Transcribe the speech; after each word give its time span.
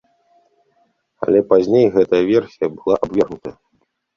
Але 1.27 1.39
пазней 1.53 1.85
гэтая 1.99 2.23
версія 2.33 2.67
была 2.79 2.95
абвергнутая. 3.07 3.55